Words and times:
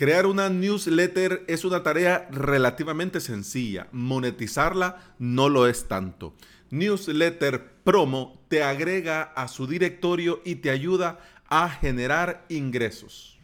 Crear 0.00 0.24
una 0.24 0.48
newsletter 0.48 1.44
es 1.46 1.66
una 1.66 1.82
tarea 1.82 2.26
relativamente 2.30 3.20
sencilla. 3.20 3.86
Monetizarla 3.92 5.14
no 5.18 5.50
lo 5.50 5.66
es 5.66 5.88
tanto. 5.88 6.34
Newsletter 6.70 7.82
Promo 7.84 8.42
te 8.48 8.62
agrega 8.62 9.20
a 9.20 9.46
su 9.46 9.66
directorio 9.66 10.40
y 10.42 10.54
te 10.54 10.70
ayuda 10.70 11.20
a 11.50 11.68
generar 11.68 12.46
ingresos. 12.48 13.39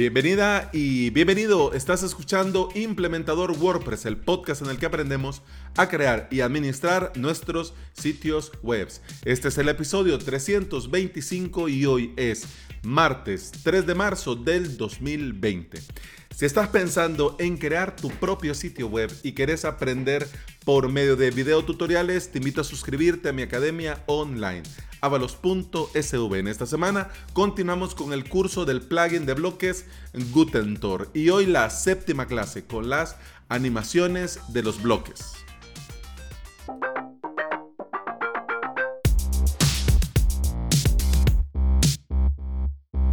Bienvenida 0.00 0.70
y 0.72 1.10
bienvenido. 1.10 1.74
Estás 1.74 2.02
escuchando 2.02 2.70
Implementador 2.74 3.50
WordPress, 3.50 4.06
el 4.06 4.16
podcast 4.16 4.62
en 4.62 4.70
el 4.70 4.78
que 4.78 4.86
aprendemos 4.86 5.42
a 5.76 5.90
crear 5.90 6.26
y 6.30 6.40
administrar 6.40 7.12
nuestros 7.16 7.74
sitios 7.92 8.50
web. 8.62 8.88
Este 9.26 9.48
es 9.48 9.58
el 9.58 9.68
episodio 9.68 10.16
325 10.16 11.68
y 11.68 11.84
hoy 11.84 12.14
es 12.16 12.46
martes 12.82 13.52
3 13.62 13.86
de 13.86 13.94
marzo 13.94 14.36
del 14.36 14.78
2020. 14.78 15.82
Si 16.34 16.46
estás 16.46 16.70
pensando 16.70 17.36
en 17.38 17.58
crear 17.58 17.94
tu 17.94 18.08
propio 18.08 18.54
sitio 18.54 18.86
web 18.86 19.12
y 19.22 19.34
quieres 19.34 19.66
aprender 19.66 20.26
por 20.64 20.88
medio 20.88 21.14
de 21.14 21.30
videotutoriales, 21.30 22.32
te 22.32 22.38
invito 22.38 22.62
a 22.62 22.64
suscribirte 22.64 23.28
a 23.28 23.34
mi 23.34 23.42
academia 23.42 24.02
online 24.06 24.62
avalos.sv. 25.00 26.38
En 26.38 26.48
esta 26.48 26.66
semana 26.66 27.10
continuamos 27.32 27.94
con 27.94 28.12
el 28.12 28.28
curso 28.28 28.64
del 28.64 28.82
plugin 28.82 29.26
de 29.26 29.34
bloques 29.34 29.86
Gutentor 30.32 31.10
y 31.14 31.30
hoy 31.30 31.46
la 31.46 31.70
séptima 31.70 32.26
clase 32.26 32.64
con 32.66 32.88
las 32.88 33.16
animaciones 33.48 34.40
de 34.48 34.62
los 34.62 34.82
bloques. 34.82 35.34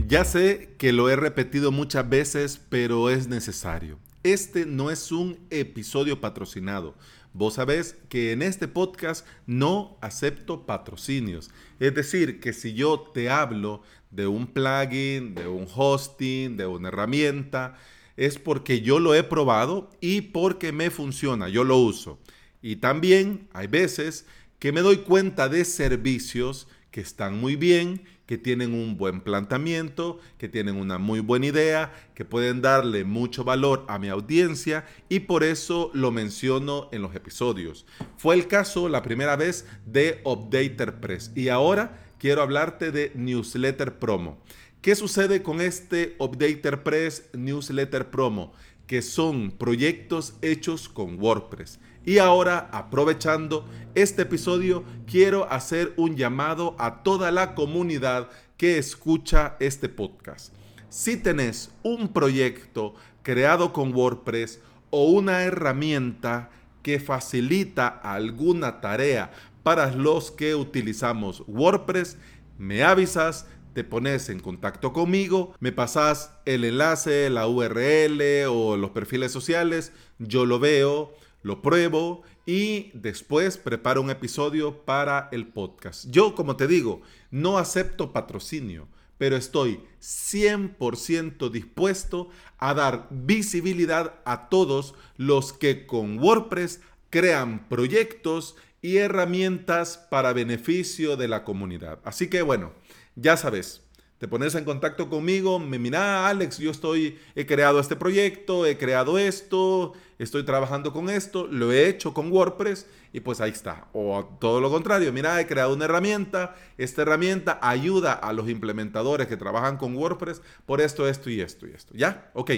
Ya 0.07 0.23
sé 0.23 0.73
que 0.77 0.93
lo 0.93 1.09
he 1.09 1.17
repetido 1.17 1.73
muchas 1.73 2.07
veces, 2.07 2.61
pero 2.69 3.09
es 3.09 3.27
necesario. 3.27 3.99
Este 4.23 4.65
no 4.65 4.89
es 4.89 5.11
un 5.11 5.37
episodio 5.49 6.21
patrocinado. 6.21 6.95
Vos 7.37 7.53
sabés 7.53 7.95
que 8.09 8.31
en 8.31 8.41
este 8.41 8.67
podcast 8.67 9.23
no 9.45 9.99
acepto 10.01 10.65
patrocinios. 10.65 11.51
Es 11.79 11.93
decir, 11.93 12.39
que 12.39 12.51
si 12.51 12.73
yo 12.73 13.11
te 13.13 13.29
hablo 13.29 13.83
de 14.09 14.25
un 14.25 14.47
plugin, 14.47 15.35
de 15.35 15.47
un 15.47 15.67
hosting, 15.71 16.57
de 16.57 16.65
una 16.65 16.87
herramienta, 16.87 17.77
es 18.15 18.39
porque 18.39 18.81
yo 18.81 18.97
lo 18.97 19.13
he 19.13 19.21
probado 19.21 19.91
y 20.01 20.21
porque 20.21 20.71
me 20.71 20.89
funciona, 20.89 21.47
yo 21.47 21.63
lo 21.63 21.77
uso. 21.77 22.17
Y 22.63 22.77
también 22.77 23.47
hay 23.53 23.67
veces 23.67 24.25
que 24.57 24.71
me 24.71 24.81
doy 24.81 24.97
cuenta 24.97 25.47
de 25.47 25.63
servicios 25.63 26.67
que 26.89 27.01
están 27.01 27.37
muy 27.39 27.55
bien, 27.55 28.01
que 28.27 28.37
tienen 28.37 28.73
un 28.73 28.97
buen 28.97 29.21
planteamiento, 29.21 30.19
que 30.37 30.49
tienen 30.49 30.75
una 30.75 30.99
muy 30.99 31.21
buena 31.21 31.47
idea, 31.47 31.93
que 32.13 32.25
pueden 32.25 32.61
darle 32.61 33.05
mucho 33.05 33.43
valor 33.43 33.85
a 33.87 33.97
mi 33.97 34.09
audiencia 34.09 34.85
y 35.09 35.21
por 35.21 35.43
eso 35.43 35.89
lo 35.93 36.11
menciono 36.11 36.89
en 36.91 37.01
los 37.01 37.15
episodios. 37.15 37.87
Fue 38.17 38.35
el 38.35 38.47
caso 38.47 38.89
la 38.89 39.01
primera 39.01 39.37
vez 39.37 39.65
de 39.85 40.21
Updater 40.25 40.99
Press 40.99 41.31
y 41.35 41.47
ahora 41.47 41.97
quiero 42.19 42.41
hablarte 42.41 42.91
de 42.91 43.11
Newsletter 43.15 43.97
Promo. 43.97 44.43
¿Qué 44.81 44.95
sucede 44.95 45.41
con 45.41 45.61
este 45.61 46.15
Updater 46.19 46.83
Press 46.83 47.29
Newsletter 47.33 48.09
Promo? 48.09 48.53
Que 48.87 49.01
son 49.01 49.51
proyectos 49.51 50.35
hechos 50.41 50.89
con 50.89 51.19
WordPress. 51.19 51.79
Y 52.07 52.19
ahora, 52.19 52.69
aprovechando 52.71 53.67
este 53.93 54.21
episodio, 54.21 54.85
quiero 55.05 55.51
hacer 55.51 55.93
un 55.97 56.15
llamado 56.15 56.73
a 56.79 57.03
toda 57.03 57.31
la 57.31 57.53
comunidad 57.53 58.29
que 58.55 58.77
escucha 58.77 59.57
este 59.59 59.89
podcast. 59.89 60.53
Si 60.87 61.17
tenés 61.17 61.69
un 61.83 62.13
proyecto 62.13 62.95
creado 63.23 63.73
con 63.73 63.93
WordPress 63.93 64.61
o 64.89 65.09
una 65.09 65.43
herramienta 65.43 66.49
que 66.81 67.01
facilita 67.01 67.89
alguna 67.89 68.79
tarea 68.79 69.33
para 69.61 69.91
los 69.91 70.31
que 70.31 70.55
utilizamos 70.55 71.43
WordPress, 71.45 72.17
me 72.57 72.85
avisas, 72.85 73.47
te 73.73 73.83
pones 73.83 74.29
en 74.29 74.39
contacto 74.39 74.93
conmigo, 74.93 75.53
me 75.59 75.73
pasas 75.73 76.31
el 76.45 76.63
enlace, 76.63 77.29
la 77.29 77.49
URL 77.49 78.47
o 78.47 78.77
los 78.77 78.91
perfiles 78.91 79.33
sociales, 79.33 79.91
yo 80.19 80.45
lo 80.45 80.57
veo 80.59 81.26
lo 81.47 81.61
pruebo 81.61 82.23
y 82.45 82.91
después 82.93 83.57
preparo 83.57 84.01
un 84.01 84.09
episodio 84.09 84.83
para 84.83 85.29
el 85.31 85.47
podcast. 85.47 86.05
Yo, 86.09 86.35
como 86.35 86.57
te 86.57 86.67
digo, 86.67 87.01
no 87.31 87.57
acepto 87.57 88.11
patrocinio, 88.11 88.87
pero 89.17 89.37
estoy 89.37 89.79
100% 90.01 91.49
dispuesto 91.49 92.29
a 92.57 92.73
dar 92.73 93.07
visibilidad 93.09 94.15
a 94.25 94.49
todos 94.49 94.93
los 95.15 95.53
que 95.53 95.87
con 95.87 96.19
WordPress 96.19 96.81
crean 97.09 97.67
proyectos 97.69 98.57
y 98.81 98.97
herramientas 98.97 99.97
para 100.11 100.33
beneficio 100.33 101.15
de 101.15 101.29
la 101.29 101.45
comunidad. 101.45 101.99
Así 102.03 102.29
que 102.29 102.41
bueno, 102.41 102.73
ya 103.15 103.37
sabes, 103.37 103.87
te 104.17 104.27
pones 104.27 104.55
en 104.55 104.65
contacto 104.65 105.09
conmigo, 105.09 105.59
me 105.59 105.79
mira, 105.79 106.27
Alex, 106.27 106.57
yo 106.57 106.71
estoy, 106.71 107.19
he 107.35 107.45
creado 107.45 107.79
este 107.79 107.95
proyecto, 107.95 108.65
he 108.65 108.77
creado 108.77 109.19
esto, 109.19 109.93
estoy 110.19 110.43
trabajando 110.43 110.93
con 110.93 111.09
esto, 111.09 111.47
lo 111.47 111.71
he 111.71 111.87
hecho 111.87 112.13
con 112.13 112.31
WordPress 112.31 112.87
y 113.13 113.19
pues 113.19 113.41
ahí 113.41 113.51
está. 113.51 113.87
O 113.93 114.37
todo 114.39 114.59
lo 114.61 114.69
contrario, 114.69 115.13
mira, 115.13 115.39
he 115.39 115.47
creado 115.47 115.73
una 115.73 115.85
herramienta, 115.85 116.55
esta 116.77 117.03
herramienta 117.03 117.59
ayuda 117.61 118.13
a 118.13 118.33
los 118.33 118.49
implementadores 118.49 119.27
que 119.27 119.37
trabajan 119.37 119.77
con 119.77 119.95
WordPress 119.95 120.41
por 120.65 120.81
esto, 120.81 121.07
esto 121.07 121.29
y 121.29 121.41
esto 121.41 121.67
y 121.67 121.71
esto. 121.71 121.93
¿Ya? 121.95 122.31
Ok. 122.33 122.51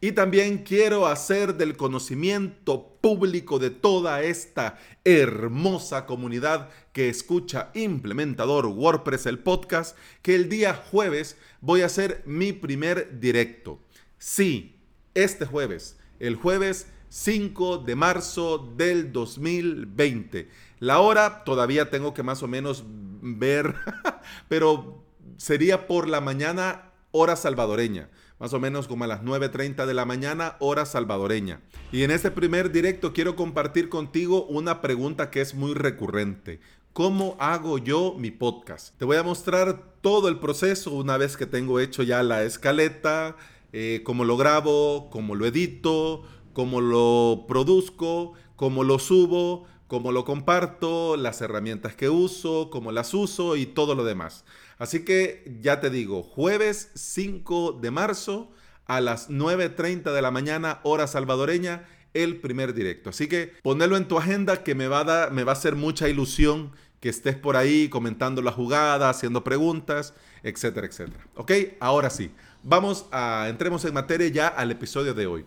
Y 0.00 0.12
también 0.12 0.58
quiero 0.58 1.06
hacer 1.06 1.56
del 1.56 1.76
conocimiento 1.76 2.98
público 3.00 3.58
de 3.58 3.70
toda 3.70 4.22
esta 4.22 4.78
hermosa 5.04 6.06
comunidad 6.06 6.70
que 6.92 7.08
escucha 7.08 7.70
Implementador 7.74 8.66
WordPress 8.66 9.26
el 9.26 9.38
podcast 9.38 9.96
que 10.22 10.34
el 10.34 10.48
día 10.48 10.74
jueves 10.74 11.36
voy 11.60 11.82
a 11.82 11.86
hacer 11.86 12.22
mi 12.26 12.52
primer 12.52 13.20
directo. 13.20 13.80
Sí, 14.18 14.80
este 15.14 15.46
jueves, 15.46 15.98
el 16.20 16.36
jueves 16.36 16.88
5 17.16 17.78
de 17.78 17.96
marzo 17.96 18.74
del 18.76 19.10
2020. 19.10 20.50
La 20.80 21.00
hora 21.00 21.44
todavía 21.44 21.88
tengo 21.88 22.12
que 22.12 22.22
más 22.22 22.42
o 22.42 22.46
menos 22.46 22.84
ver, 22.86 23.74
pero 24.48 25.02
sería 25.38 25.86
por 25.86 26.08
la 26.08 26.20
mañana 26.20 26.92
hora 27.12 27.34
salvadoreña, 27.36 28.10
más 28.38 28.52
o 28.52 28.60
menos 28.60 28.86
como 28.86 29.04
a 29.04 29.06
las 29.06 29.22
9.30 29.22 29.86
de 29.86 29.94
la 29.94 30.04
mañana 30.04 30.56
hora 30.60 30.84
salvadoreña. 30.84 31.62
Y 31.90 32.02
en 32.02 32.10
este 32.10 32.30
primer 32.30 32.70
directo 32.70 33.14
quiero 33.14 33.34
compartir 33.34 33.88
contigo 33.88 34.44
una 34.44 34.82
pregunta 34.82 35.30
que 35.30 35.40
es 35.40 35.54
muy 35.54 35.72
recurrente. 35.72 36.60
¿Cómo 36.92 37.38
hago 37.40 37.78
yo 37.78 38.14
mi 38.18 38.30
podcast? 38.30 38.94
Te 38.98 39.06
voy 39.06 39.16
a 39.16 39.22
mostrar 39.22 39.94
todo 40.02 40.28
el 40.28 40.38
proceso 40.38 40.90
una 40.90 41.16
vez 41.16 41.38
que 41.38 41.46
tengo 41.46 41.80
hecho 41.80 42.02
ya 42.02 42.22
la 42.22 42.42
escaleta, 42.42 43.36
eh, 43.72 44.02
cómo 44.04 44.24
lo 44.24 44.36
grabo, 44.36 45.10
cómo 45.10 45.34
lo 45.34 45.44
edito, 45.44 46.24
cómo 46.56 46.80
lo 46.80 47.44
produzco, 47.46 48.32
cómo 48.56 48.82
lo 48.82 48.98
subo, 48.98 49.66
cómo 49.88 50.10
lo 50.10 50.24
comparto, 50.24 51.18
las 51.18 51.42
herramientas 51.42 51.94
que 51.94 52.08
uso, 52.08 52.70
cómo 52.70 52.92
las 52.92 53.12
uso 53.12 53.56
y 53.56 53.66
todo 53.66 53.94
lo 53.94 54.04
demás. 54.04 54.46
Así 54.78 55.04
que 55.04 55.58
ya 55.60 55.80
te 55.80 55.90
digo, 55.90 56.22
jueves 56.22 56.92
5 56.94 57.72
de 57.72 57.90
marzo 57.90 58.50
a 58.86 59.02
las 59.02 59.28
9.30 59.28 60.14
de 60.14 60.22
la 60.22 60.30
mañana, 60.30 60.80
hora 60.82 61.06
salvadoreña, 61.06 61.86
el 62.14 62.40
primer 62.40 62.72
directo. 62.72 63.10
Así 63.10 63.28
que 63.28 63.52
ponelo 63.62 63.98
en 63.98 64.08
tu 64.08 64.16
agenda 64.16 64.62
que 64.62 64.74
me 64.74 64.88
va 64.88 65.00
a, 65.00 65.04
dar, 65.04 65.32
me 65.32 65.44
va 65.44 65.52
a 65.52 65.56
hacer 65.56 65.76
mucha 65.76 66.08
ilusión 66.08 66.72
que 67.00 67.10
estés 67.10 67.36
por 67.36 67.58
ahí 67.58 67.90
comentando 67.90 68.40
la 68.40 68.52
jugada, 68.52 69.10
haciendo 69.10 69.44
preguntas, 69.44 70.14
etcétera, 70.42 70.86
etcétera. 70.86 71.26
Ok, 71.34 71.52
ahora 71.80 72.08
sí, 72.08 72.30
vamos 72.62 73.06
a, 73.12 73.46
entremos 73.50 73.84
en 73.84 73.92
materia 73.94 74.28
ya 74.28 74.48
al 74.48 74.70
episodio 74.70 75.12
de 75.12 75.26
hoy. 75.26 75.44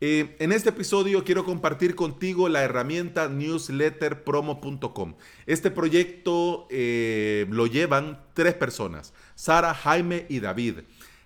Eh, 0.00 0.36
en 0.40 0.52
este 0.52 0.70
episodio 0.70 1.24
quiero 1.24 1.44
compartir 1.44 1.94
contigo 1.94 2.48
la 2.48 2.62
herramienta 2.62 3.28
newsletterpromo.com. 3.28 5.14
Este 5.46 5.70
proyecto 5.70 6.66
eh, 6.70 7.46
lo 7.50 7.66
llevan 7.66 8.20
tres 8.34 8.54
personas, 8.54 9.14
Sara, 9.34 9.72
Jaime 9.72 10.26
y 10.28 10.40
David. 10.40 10.80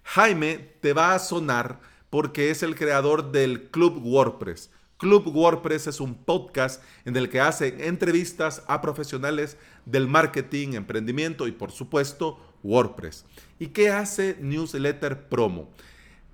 Jaime 0.04 0.74
te 0.80 0.92
va 0.92 1.14
a 1.14 1.18
sonar 1.18 1.80
porque 2.10 2.50
es 2.50 2.62
el 2.62 2.74
creador 2.74 3.32
del 3.32 3.70
Club 3.70 4.00
WordPress. 4.02 4.70
Club 4.98 5.28
WordPress 5.28 5.86
es 5.86 6.00
un 6.00 6.14
podcast 6.14 6.82
en 7.04 7.16
el 7.16 7.28
que 7.30 7.40
hace 7.40 7.86
entrevistas 7.86 8.64
a 8.66 8.80
profesionales 8.82 9.56
del 9.86 10.08
marketing, 10.08 10.74
emprendimiento 10.74 11.46
y 11.46 11.52
por 11.52 11.70
supuesto 11.70 12.38
WordPress. 12.62 13.24
¿Y 13.58 13.68
qué 13.68 13.90
hace 13.90 14.36
Newsletter 14.40 15.28
Promo? 15.28 15.70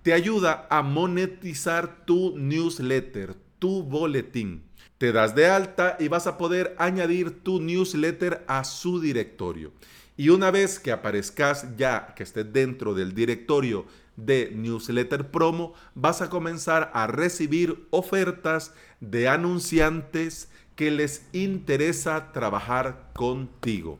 Te 0.05 0.13
ayuda 0.13 0.67
a 0.69 0.83
monetizar 0.83 2.05
tu 2.05 2.37
newsletter, 2.37 3.35
tu 3.59 3.83
boletín. 3.83 4.63
Te 4.99 5.13
das 5.13 5.35
de 5.35 5.47
alta 5.47 5.97
y 5.99 6.09
vas 6.09 6.27
a 6.27 6.37
poder 6.37 6.77
añadir 6.79 7.43
tu 7.43 7.59
newsletter 7.59 8.45
a 8.47 8.65
su 8.65 9.01
directorio. 9.01 9.73
Y 10.19 10.29
una 10.29 10.51
vez 10.51 10.79
que 10.79 10.93
aparezcas 10.93 11.75
ya, 11.79 12.13
que 12.15 12.23
estés 12.23 12.53
dentro 12.53 12.93
del 12.93 13.15
directorio 13.15 13.87
de 14.17 14.53
newsletter 14.55 15.31
promo, 15.31 15.73
vas 15.95 16.21
a 16.21 16.29
comenzar 16.29 16.91
a 16.93 17.07
recibir 17.07 17.87
ofertas 17.89 18.75
de 19.01 19.29
anunciantes 19.29 20.51
que 20.77 20.91
les 20.91 21.25
interesa 21.33 22.31
trabajar 22.33 23.11
contigo. 23.15 23.99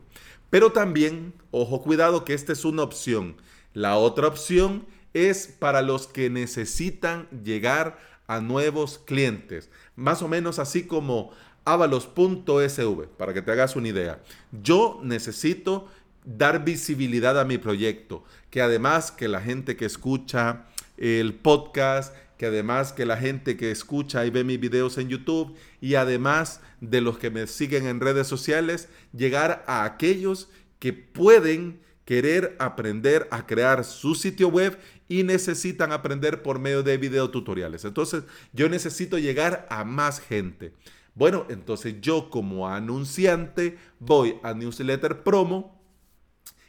Pero 0.51 0.71
también, 0.71 1.33
ojo 1.51 1.81
cuidado 1.81 2.27
que 2.27 2.35
esta 2.35 2.53
es 2.53 2.67
una 2.67 2.83
opción. 2.83 3.37
La 3.73 3.97
otra 3.97 4.29
opción 4.29 4.85
es 5.15 5.47
para 5.47 5.81
los 5.81 6.07
que 6.07 6.29
necesitan 6.29 7.29
llegar 7.45 7.99
a 8.27 8.41
nuevos 8.41 8.99
clientes. 8.99 9.71
Más 9.97 10.23
o 10.23 10.29
menos 10.29 10.59
así 10.59 10.87
como 10.87 11.31
avalos.sv, 11.65 13.07
para 13.17 13.33
que 13.33 13.43
te 13.43 13.53
hagas 13.53 13.77
una 13.77 13.89
idea. 13.89 14.23
Yo 14.63 15.01
necesito 15.03 15.89
dar 16.25 16.65
visibilidad 16.65 17.39
a 17.39 17.45
mi 17.45 17.59
proyecto, 17.59 18.25
que 18.51 18.61
además 18.61 19.11
que 19.11 19.29
la 19.29 19.41
gente 19.41 19.77
que 19.77 19.85
escucha 19.85 20.67
el 20.97 21.35
podcast, 21.35 22.15
que 22.39 22.47
además 22.47 22.93
que 22.93 23.07
la 23.07 23.17
gente 23.17 23.57
que 23.57 23.71
escucha 23.71 24.25
y 24.27 24.31
ve 24.31 24.43
mis 24.45 24.61
videos 24.61 24.99
en 24.99 25.09
YouTube 25.09 25.55
y 25.81 25.95
además 25.95 26.61
de 26.81 27.01
los 27.01 27.19
que 27.19 27.31
me 27.31 27.47
siguen 27.47 27.87
en 27.87 28.01
redes 28.01 28.27
sociales, 28.27 28.89
llegar 29.13 29.65
a 29.67 29.85
aquellos 29.85 30.49
que 30.79 30.93
pueden 30.93 31.84
querer 32.05 32.57
aprender 32.59 33.29
a 33.31 33.47
crear 33.47 33.85
su 33.85 34.15
sitio 34.15 34.49
web 34.49 34.79
y 35.09 35.23
necesitan 35.23 35.93
aprender 35.93 36.43
por 36.43 36.59
medio 36.59 36.83
de 36.83 36.97
videotutoriales. 36.97 37.85
Entonces, 37.85 38.25
yo 38.53 38.69
necesito 38.69 39.19
llegar 39.19 39.67
a 39.71 39.85
más 39.85 40.21
gente. 40.21 40.73
Bueno, 41.15 41.47
entonces 41.49 42.01
yo 42.01 42.29
como 42.29 42.69
anunciante 42.69 43.79
voy 44.01 44.37
a 44.43 44.53
Newsletter 44.53 45.23
Promo 45.23 45.81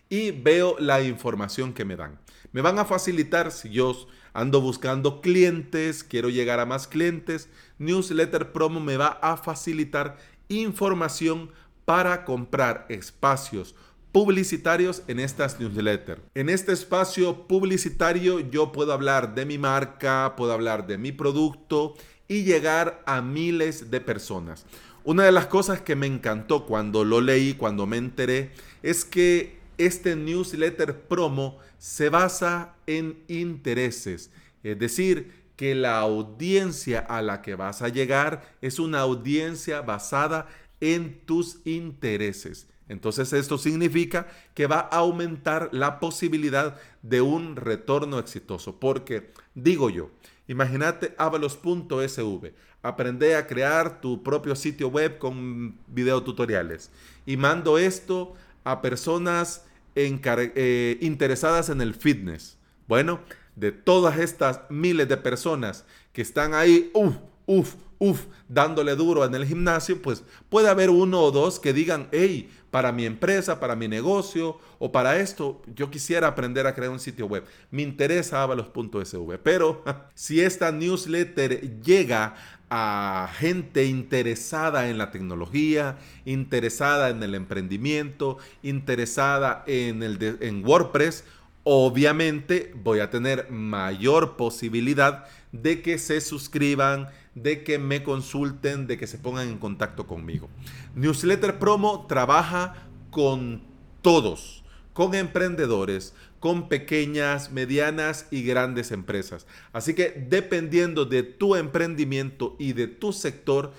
y 0.08 0.32
veo 0.32 0.76
la 0.80 1.02
información 1.02 1.74
que 1.74 1.86
me 1.86 1.96
dan. 1.96 2.20
Me 2.52 2.62
van 2.62 2.78
a 2.78 2.86
facilitar 2.86 3.52
si 3.52 3.70
yo 3.70 4.08
ando 4.34 4.62
buscando 4.62 5.20
clientes, 5.20 6.04
quiero 6.04 6.30
llegar 6.30 6.60
a 6.60 6.66
más 6.66 6.88
clientes. 6.88 7.50
Newsletter 7.80 8.52
Promo 8.52 8.80
me 8.80 8.98
va 8.98 9.08
a 9.22 9.36
facilitar 9.36 10.18
información 10.48 11.52
para 11.86 12.24
comprar 12.24 12.86
espacios 12.90 13.76
publicitarios 14.16 15.04
en 15.10 15.20
estas 15.20 15.60
newsletters. 15.60 16.22
En 16.36 16.48
este 16.48 16.72
espacio 16.72 17.50
publicitario 17.50 18.40
yo 18.40 18.72
puedo 18.72 18.94
hablar 18.94 19.36
de 19.36 19.46
mi 19.46 19.58
marca, 19.58 20.36
puedo 20.38 20.54
hablar 20.54 20.88
de 20.88 20.98
mi 20.98 21.12
producto 21.12 21.96
y 22.30 22.44
llegar 22.44 23.04
a 23.06 23.22
miles 23.22 23.92
de 23.92 24.00
personas. 24.00 24.66
Una 25.04 25.26
de 25.26 25.34
las 25.34 25.48
cosas 25.48 25.82
que 25.82 25.98
me 25.98 26.08
encantó 26.08 26.66
cuando 26.66 27.04
lo 27.04 27.20
leí, 27.20 27.56
cuando 27.56 27.88
me 27.88 27.98
enteré, 27.98 28.52
es 28.84 29.04
que 29.04 29.60
este 29.78 30.16
newsletter 30.16 30.98
promo 30.98 31.60
se 31.78 32.08
basa 32.08 32.74
en 32.88 33.18
intereses. 33.28 34.32
Es 34.64 34.80
decir, 34.80 35.44
que 35.58 35.76
la 35.76 36.00
audiencia 36.00 37.00
a 37.00 37.22
la 37.22 37.42
que 37.42 37.56
vas 37.56 37.82
a 37.82 37.90
llegar 37.90 38.56
es 38.62 38.80
una 38.80 39.02
audiencia 39.02 39.82
basada 39.82 40.48
en 40.80 41.20
tus 41.26 41.58
intereses. 41.66 42.70
Entonces 42.88 43.34
esto 43.34 43.58
significa 43.58 44.28
que 44.54 44.68
va 44.68 44.80
a 44.92 44.98
aumentar 44.98 45.70
la 45.72 46.00
posibilidad 46.00 46.78
de 47.02 47.22
un 47.22 47.56
retorno 47.56 48.20
exitoso. 48.20 48.80
Porque, 48.80 49.32
digo 49.56 49.90
yo, 49.90 50.12
imagínate 50.48 51.16
avalos.sv, 51.18 52.54
aprende 52.84 53.36
a 53.36 53.48
crear 53.48 54.00
tu 54.02 54.22
propio 54.22 54.56
sitio 54.56 54.90
web 54.90 55.18
con 55.18 55.80
videotutoriales 55.88 56.92
y 57.26 57.38
mando 57.38 57.78
esto 57.78 58.36
a 58.64 58.82
personas 58.82 59.66
eh, 59.96 60.98
interesadas 61.02 61.70
en 61.70 61.82
el 61.82 61.96
fitness. 61.96 62.58
Bueno, 62.88 63.22
de 63.56 63.72
todas 63.72 64.20
estas 64.20 64.62
miles 64.70 65.08
de 65.08 65.18
personas 65.18 65.86
que 66.14 66.22
están 66.22 66.54
ahí, 66.54 66.92
uff, 66.94 67.16
uff, 67.46 67.76
uff, 68.00 68.26
dándole 68.48 68.96
duro 68.96 69.26
en 69.26 69.36
el 69.36 69.46
gimnasio, 69.46 70.02
pues 70.02 70.24
puede 70.50 70.70
haber 70.70 70.90
uno 70.90 71.22
o 71.22 71.32
dos 71.32 71.60
que 71.60 71.74
digan, 71.74 72.08
hey, 72.12 72.50
para 72.72 72.92
mi 72.92 73.06
empresa, 73.06 73.60
para 73.60 73.76
mi 73.76 73.88
negocio 73.88 74.60
o 74.80 74.92
para 74.92 75.18
esto, 75.20 75.62
yo 75.76 75.90
quisiera 75.90 76.28
aprender 76.28 76.68
a 76.68 76.76
crear 76.76 76.92
un 76.92 77.00
sitio 77.00 77.26
web. 77.26 77.46
Me 77.72 77.84
interesa 77.84 78.44
avalos.sv. 78.44 79.38
Pero 79.42 79.82
si 80.14 80.42
esta 80.42 80.72
newsletter 80.72 81.82
llega 81.82 82.36
a 82.70 83.30
gente 83.38 83.86
interesada 83.86 84.90
en 84.90 84.98
la 84.98 85.12
tecnología, 85.12 85.98
interesada 86.26 87.10
en 87.10 87.24
el 87.24 87.36
emprendimiento, 87.36 88.40
interesada 88.64 89.64
en, 89.68 90.04
el 90.04 90.38
en 90.42 90.66
WordPress, 90.66 91.24
obviamente 91.66 92.72
voy 92.76 93.00
a 93.00 93.10
tener 93.10 93.50
mayor 93.50 94.38
posibilidad 94.38 95.26
de 95.52 95.82
que 95.82 95.98
se 95.98 96.22
suscriban, 96.22 97.10
de 97.34 97.64
que 97.64 97.80
me 97.80 98.04
consulten, 98.04 98.88
de 98.88 98.98
que 98.98 99.08
se 99.08 99.18
pongan 99.18 99.50
en 99.50 99.58
contacto 99.58 100.06
conmigo. 100.06 100.48
Newsletter 100.94 101.58
Promo 101.58 102.06
trabaja 102.08 102.88
con 103.10 103.64
todos, 104.04 104.64
con 104.94 105.16
emprendedores, 105.16 106.14
con 106.40 106.70
pequeñas, 106.70 107.52
medianas 107.52 108.28
y 108.30 108.44
grandes 108.44 108.92
empresas. 108.92 109.48
Así 109.74 109.96
que 109.96 110.28
dependiendo 110.30 111.06
de 111.06 111.24
tu 111.24 111.56
emprendimiento 111.56 112.56
y 112.60 112.74
de 112.74 112.88
tu 112.88 113.12
sector, 113.12 113.74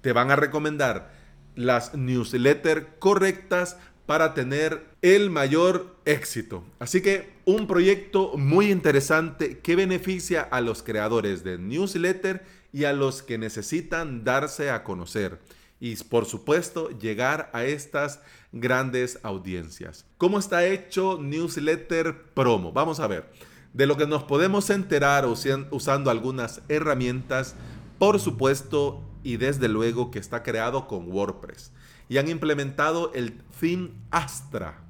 te 0.00 0.14
van 0.14 0.30
a 0.30 0.36
recomendar 0.36 1.12
las 1.54 1.94
newsletters 1.94 2.86
correctas 2.98 3.76
para 4.06 4.34
tener 4.34 4.84
el 5.00 5.30
mayor 5.30 5.96
éxito. 6.04 6.64
Así 6.78 7.00
que 7.00 7.32
un 7.44 7.66
proyecto 7.66 8.36
muy 8.36 8.70
interesante 8.70 9.58
que 9.58 9.76
beneficia 9.76 10.42
a 10.42 10.60
los 10.60 10.82
creadores 10.82 11.44
de 11.44 11.58
newsletter 11.58 12.44
y 12.72 12.84
a 12.84 12.92
los 12.92 13.22
que 13.22 13.38
necesitan 13.38 14.24
darse 14.24 14.70
a 14.70 14.82
conocer. 14.84 15.38
Y 15.80 15.96
por 15.96 16.26
supuesto 16.26 16.90
llegar 16.98 17.50
a 17.52 17.64
estas 17.64 18.20
grandes 18.52 19.18
audiencias. 19.22 20.04
¿Cómo 20.18 20.38
está 20.38 20.66
hecho 20.66 21.18
Newsletter 21.20 22.32
Promo? 22.34 22.72
Vamos 22.72 23.00
a 23.00 23.06
ver. 23.06 23.30
De 23.72 23.86
lo 23.86 23.96
que 23.96 24.06
nos 24.06 24.22
podemos 24.22 24.70
enterar 24.70 25.26
usando 25.26 26.10
algunas 26.10 26.60
herramientas, 26.68 27.54
por 27.98 28.20
supuesto 28.20 29.02
y 29.24 29.38
desde 29.38 29.68
luego 29.68 30.10
que 30.10 30.18
está 30.18 30.42
creado 30.42 30.86
con 30.86 31.10
WordPress 31.10 31.72
y 32.12 32.18
han 32.18 32.28
implementado 32.28 33.10
el 33.14 33.40
theme 33.58 33.88
Astra. 34.10 34.82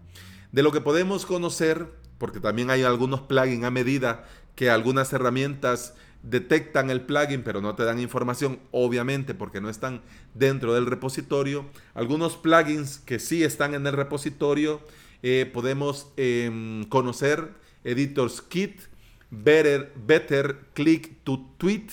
De 0.51 0.65
lo 0.65 0.73
que 0.73 0.81
podemos 0.81 1.25
conocer, 1.25 1.87
porque 2.19 2.41
también 2.41 2.69
hay 2.69 2.83
algunos 2.83 3.21
plugins 3.21 3.63
a 3.63 3.71
medida 3.71 4.25
que 4.57 4.71
algunas 4.71 5.13
herramientas 5.13 5.95
detectan 6.25 6.91
el 6.91 7.03
plugin 7.03 7.45
pero 7.45 7.61
no 7.61 7.77
te 7.77 7.85
dan 7.85 8.01
información, 8.01 8.59
obviamente 8.73 9.35
porque 9.35 9.61
no 9.61 9.69
están 9.69 10.03
dentro 10.35 10.75
del 10.75 10.87
repositorio. 10.87 11.65
Algunos 11.95 12.37
plugins 12.37 12.99
que 12.99 13.21
sí 13.21 13.45
están 13.45 13.75
en 13.75 13.87
el 13.87 13.93
repositorio 13.93 14.81
eh, 15.23 15.49
podemos 15.53 16.09
em, 16.17 16.83
conocer 16.87 17.55
Editors 17.85 18.43
Kit, 18.43 18.81
Better, 19.31 19.93
Better 19.95 20.59
Click 20.75 21.23
to 21.23 21.55
Tweet, 21.57 21.87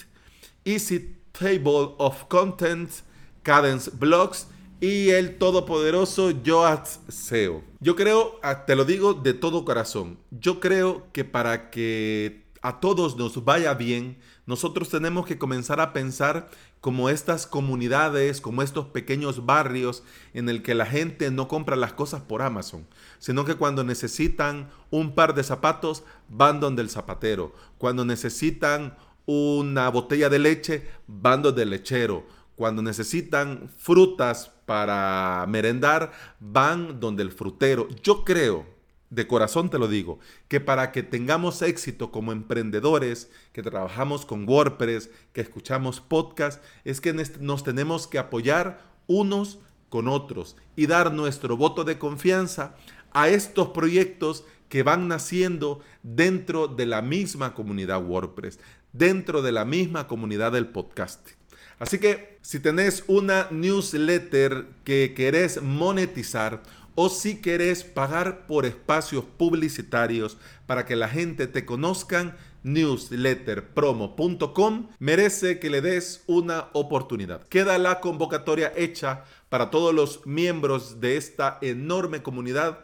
Easy 0.65 1.17
Table 1.33 1.93
of 2.00 2.24
Contents, 2.29 3.03
Cadence 3.43 3.91
Blocks 3.93 4.48
y 4.81 5.09
el 5.09 5.38
todopoderoso 5.38 6.31
Yoast 6.31 7.09
SEO. 7.09 7.63
Yo 7.79 7.95
creo, 7.95 8.39
ah, 8.43 8.65
te 8.65 8.75
lo 8.75 8.86
digo 8.86 9.13
de 9.13 9.33
todo 9.33 9.65
corazón, 9.65 10.19
yo 10.31 10.59
creo 10.59 11.12
que 11.12 11.25
para 11.25 11.69
que 11.69 12.45
a 12.62 12.79
todos 12.79 13.17
nos 13.17 13.43
vaya 13.43 13.74
bien, 13.74 14.17
nosotros 14.45 14.89
tenemos 14.89 15.25
que 15.25 15.38
comenzar 15.38 15.79
a 15.79 15.93
pensar 15.93 16.50
como 16.81 17.09
estas 17.09 17.45
comunidades, 17.45 18.41
como 18.41 18.62
estos 18.62 18.88
pequeños 18.88 19.45
barrios 19.45 20.03
en 20.33 20.50
el 20.50 20.63
que 20.63 20.75
la 20.75 20.86
gente 20.86 21.29
no 21.29 21.48
compra 21.48 21.75
las 21.75 21.93
cosas 21.93 22.21
por 22.21 22.41
Amazon, 22.41 22.88
sino 23.19 23.45
que 23.45 23.55
cuando 23.55 23.83
necesitan 23.83 24.69
un 24.91 25.13
par 25.13 25.36
de 25.36 25.43
zapatos, 25.43 26.03
van 26.29 26.59
donde 26.59 26.81
el 26.81 26.89
zapatero. 26.89 27.53
Cuando 27.77 28.05
necesitan 28.05 28.98
una 29.25 29.89
botella 29.89 30.29
de 30.29 30.39
leche, 30.39 30.88
van 31.05 31.41
donde 31.41 31.63
el 31.63 31.69
lechero 31.69 32.25
cuando 32.60 32.82
necesitan 32.82 33.70
frutas 33.78 34.51
para 34.66 35.46
merendar, 35.48 36.12
van 36.42 37.00
donde 37.00 37.24
el 37.24 37.32
frutero. 37.32 37.88
Yo 38.04 38.25
creo, 38.25 38.66
de 39.10 39.28
corazón 39.28 39.70
te 39.70 39.80
lo 39.80 39.88
digo, 39.88 40.20
que 40.50 40.60
para 40.60 40.92
que 40.92 41.01
tengamos 41.01 41.62
éxito 41.62 42.12
como 42.12 42.34
emprendedores, 42.34 43.32
que 43.54 43.63
trabajamos 43.63 44.25
con 44.25 44.46
WordPress, 44.46 45.10
que 45.32 45.39
escuchamos 45.39 46.01
podcast, 46.01 46.62
es 46.84 47.00
que 47.00 47.13
nos 47.13 47.63
tenemos 47.63 48.08
que 48.08 48.20
apoyar 48.20 48.82
unos 49.08 49.60
con 49.88 50.10
otros 50.10 50.58
y 50.75 50.86
dar 50.88 51.13
nuestro 51.13 51.56
voto 51.56 51.86
de 51.86 51.98
confianza 51.98 52.75
a 53.13 53.30
estos 53.30 53.70
proyectos 53.70 54.44
que 54.68 54.84
van 54.84 55.08
naciendo 55.08 55.80
dentro 56.04 56.68
de 56.68 56.88
la 56.88 57.01
misma 57.01 57.54
comunidad 57.54 58.06
WordPress, 58.06 58.60
dentro 58.92 59.42
de 59.42 59.54
la 59.54 59.63
misma 59.63 60.08
comunidad 60.08 60.51
del 60.51 60.68
podcasting. 60.68 61.38
Así 61.79 61.98
que 61.98 62.38
si 62.41 62.59
tenés 62.59 63.05
una 63.07 63.48
newsletter 63.51 64.67
que 64.83 65.13
querés 65.15 65.62
monetizar 65.62 66.62
o 66.95 67.07
si 67.09 67.41
querés 67.41 67.86
pagar 67.86 68.45
por 68.45 68.65
espacios 68.65 69.24
publicitarios 69.24 70.38
para 70.67 70.86
que 70.86 70.98
la 70.98 71.07
gente 71.07 71.48
te 71.48 71.63
conozcan, 71.65 72.36
newsletterpromo.com 72.63 74.89
merece 75.00 75.59
que 75.59 75.69
le 75.69 75.79
des 75.79 76.25
una 76.27 76.67
oportunidad. 76.74 77.48
Queda 77.48 77.77
la 77.77 78.01
convocatoria 78.01 78.74
hecha 78.75 79.24
para 79.48 79.71
todos 79.71 79.95
los 79.95 80.27
miembros 80.27 81.00
de 81.00 81.15
esta 81.15 81.59
enorme 81.62 82.21
comunidad 82.21 82.79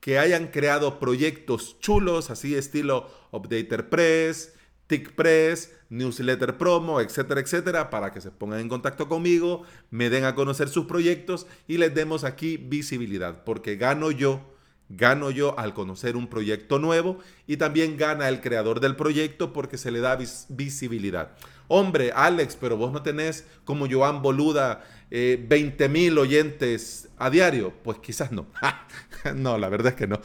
que 0.00 0.18
hayan 0.18 0.48
creado 0.48 0.98
proyectos 0.98 1.78
chulos, 1.78 2.30
así 2.30 2.56
estilo 2.56 3.08
Updater 3.30 3.88
Press, 3.88 4.54
TickPress, 4.90 5.72
Newsletter 5.88 6.58
Promo, 6.58 7.00
etcétera, 7.00 7.40
etcétera, 7.40 7.90
para 7.90 8.12
que 8.12 8.20
se 8.20 8.30
pongan 8.30 8.58
en 8.60 8.68
contacto 8.68 9.08
conmigo, 9.08 9.62
me 9.90 10.10
den 10.10 10.24
a 10.24 10.34
conocer 10.34 10.68
sus 10.68 10.86
proyectos 10.86 11.46
y 11.68 11.78
les 11.78 11.94
demos 11.94 12.24
aquí 12.24 12.56
visibilidad, 12.56 13.44
porque 13.44 13.76
gano 13.76 14.10
yo 14.10 14.40
Gano 14.92 15.30
yo 15.30 15.56
al 15.56 15.72
conocer 15.72 16.16
un 16.16 16.26
proyecto 16.26 16.80
nuevo 16.80 17.18
y 17.46 17.58
también 17.58 17.96
gana 17.96 18.28
el 18.28 18.40
creador 18.40 18.80
del 18.80 18.96
proyecto 18.96 19.52
porque 19.52 19.78
se 19.78 19.92
le 19.92 20.00
da 20.00 20.18
visibilidad. 20.48 21.30
Hombre, 21.68 22.10
Alex, 22.12 22.58
pero 22.60 22.76
vos 22.76 22.90
no 22.90 23.00
tenés 23.00 23.46
como 23.64 23.88
Joan 23.88 24.20
Boluda 24.20 24.82
20 25.12 25.84
eh, 25.84 25.88
mil 25.88 26.18
oyentes 26.18 27.08
a 27.18 27.30
diario. 27.30 27.72
Pues 27.84 27.98
quizás 27.98 28.32
no. 28.32 28.48
no, 29.36 29.58
la 29.58 29.68
verdad 29.68 29.92
es 29.92 29.94
que 29.94 30.08
no. 30.08 30.20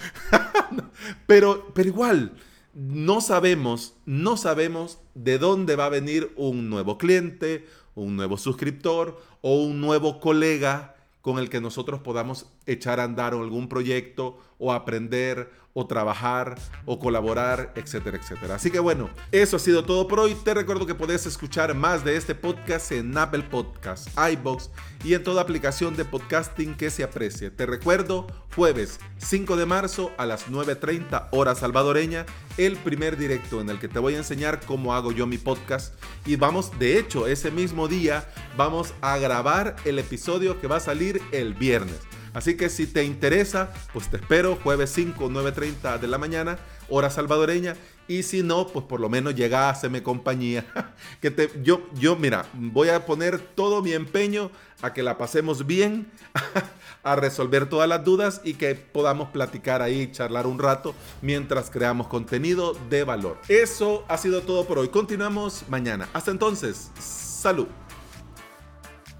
pero, 1.27 1.71
pero 1.75 1.87
igual, 1.87 2.31
no 2.75 3.21
sabemos, 3.21 3.95
no 4.05 4.35
sabemos 4.35 4.99
de 5.15 5.39
dónde 5.39 5.77
va 5.77 5.85
a 5.85 5.89
venir 5.89 6.33
un 6.35 6.69
nuevo 6.69 6.97
cliente, 6.97 7.65
un 7.95 8.17
nuevo 8.17 8.37
suscriptor 8.37 9.17
o 9.41 9.55
un 9.55 9.79
nuevo 9.79 10.19
colega 10.19 10.95
con 11.21 11.39
el 11.39 11.49
que 11.49 11.61
nosotros 11.61 12.01
podamos 12.01 12.47
echar 12.65 12.99
a 12.99 13.05
andar 13.05 13.33
algún 13.33 13.69
proyecto 13.69 14.37
o 14.59 14.73
aprender 14.73 15.49
o 15.77 15.85
trabajar 15.85 16.55
o 16.85 16.97
colaborar, 16.97 17.73
etcétera, 17.75 18.17
etcétera. 18.17 18.55
Así 18.55 18.71
que 18.71 18.79
bueno, 18.79 19.09
eso 19.33 19.57
ha 19.57 19.59
sido 19.59 19.83
todo 19.83 20.07
por 20.07 20.21
hoy. 20.21 20.33
Te 20.33 20.53
recuerdo 20.53 20.85
que 20.85 20.95
puedes 20.95 21.25
escuchar 21.25 21.75
más 21.75 22.05
de 22.05 22.15
este 22.15 22.33
podcast 22.33 22.93
en 22.93 23.15
Apple 23.17 23.43
Podcasts, 23.43 24.09
iBox 24.31 24.69
y 25.03 25.15
en 25.15 25.23
toda 25.23 25.41
aplicación 25.41 25.97
de 25.97 26.05
podcasting 26.05 26.75
que 26.75 26.89
se 26.89 27.03
aprecie. 27.03 27.51
Te 27.51 27.65
recuerdo, 27.65 28.25
jueves 28.55 29.01
5 29.17 29.57
de 29.57 29.65
marzo 29.65 30.11
a 30.17 30.25
las 30.25 30.47
9.30 30.47 31.27
hora 31.31 31.55
salvadoreña, 31.55 32.25
el 32.57 32.77
primer 32.77 33.17
directo 33.17 33.59
en 33.59 33.69
el 33.69 33.77
que 33.77 33.89
te 33.89 33.99
voy 33.99 34.15
a 34.15 34.19
enseñar 34.19 34.61
cómo 34.65 34.93
hago 34.93 35.11
yo 35.11 35.27
mi 35.27 35.37
podcast. 35.37 35.93
Y 36.25 36.37
vamos, 36.37 36.71
de 36.79 36.97
hecho, 36.97 37.27
ese 37.27 37.51
mismo 37.51 37.89
día 37.89 38.29
vamos 38.55 38.93
a 39.01 39.17
grabar 39.17 39.75
el 39.83 39.99
episodio 39.99 40.61
que 40.61 40.67
va 40.67 40.77
a 40.77 40.79
salir 40.79 41.21
el 41.33 41.53
viernes. 41.53 41.99
Así 42.35 42.57
que 42.57 42.69
si 42.69 42.85
te 42.85 43.05
interesa, 43.05 43.73
pues 43.93 44.09
te 44.09 44.17
espero 44.17 44.57
jueves 44.61 44.91
5, 44.93 45.29
9.30 45.29 45.99
de 45.99 46.07
la 46.07 46.17
mañana, 46.17 46.59
hora 46.89 47.09
salvadoreña. 47.09 47.75
Y 48.09 48.23
si 48.23 48.43
no, 48.43 48.67
pues 48.67 48.85
por 48.85 48.99
lo 48.99 49.07
menos 49.07 49.35
llega 49.35 49.67
a 49.67 49.69
hacerme 49.69 50.03
compañía. 50.03 50.65
que 51.21 51.31
te, 51.31 51.49
yo, 51.63 51.87
yo, 51.93 52.17
mira, 52.17 52.45
voy 52.53 52.89
a 52.89 53.05
poner 53.05 53.39
todo 53.39 53.81
mi 53.81 53.93
empeño 53.93 54.51
a 54.81 54.93
que 54.93 55.01
la 55.01 55.17
pasemos 55.17 55.65
bien, 55.65 56.11
a 57.03 57.15
resolver 57.15 57.69
todas 57.69 57.87
las 57.87 58.03
dudas 58.03 58.41
y 58.43 58.55
que 58.55 58.75
podamos 58.75 59.29
platicar 59.29 59.81
ahí, 59.81 60.11
charlar 60.11 60.45
un 60.45 60.59
rato 60.59 60.93
mientras 61.21 61.69
creamos 61.69 62.07
contenido 62.07 62.77
de 62.89 63.05
valor. 63.05 63.39
Eso 63.47 64.03
ha 64.09 64.17
sido 64.17 64.41
todo 64.41 64.65
por 64.65 64.77
hoy. 64.77 64.89
Continuamos 64.89 65.63
mañana. 65.69 66.09
Hasta 66.13 66.31
entonces, 66.31 66.91
salud. 66.99 67.67